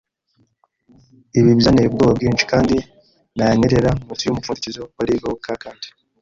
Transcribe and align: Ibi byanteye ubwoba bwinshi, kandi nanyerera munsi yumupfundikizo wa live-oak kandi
Ibi 1.37 1.51
byanteye 1.59 1.87
ubwoba 1.89 2.13
bwinshi, 2.17 2.43
kandi 2.51 2.75
nanyerera 3.37 3.89
munsi 4.05 4.23
yumupfundikizo 4.25 4.79
wa 4.95 5.03
live-oak 5.07 5.45
kandi 5.63 5.87